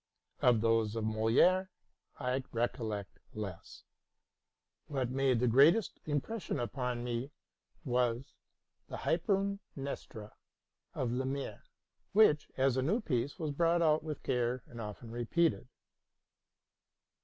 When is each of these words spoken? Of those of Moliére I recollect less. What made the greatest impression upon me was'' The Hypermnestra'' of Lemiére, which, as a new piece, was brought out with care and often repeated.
Of 0.41 0.61
those 0.61 0.95
of 0.95 1.03
Moliére 1.03 1.67
I 2.19 2.43
recollect 2.51 3.19
less. 3.35 3.83
What 4.87 5.11
made 5.11 5.39
the 5.39 5.47
greatest 5.47 5.99
impression 6.05 6.59
upon 6.59 7.03
me 7.03 7.29
was'' 7.85 8.33
The 8.89 8.97
Hypermnestra'' 8.97 10.33
of 10.95 11.09
Lemiére, 11.11 11.61
which, 12.13 12.49
as 12.57 12.77
a 12.77 12.81
new 12.81 12.99
piece, 12.99 13.37
was 13.37 13.51
brought 13.51 13.83
out 13.83 14.03
with 14.03 14.23
care 14.23 14.63
and 14.65 14.81
often 14.81 15.11
repeated. 15.11 15.67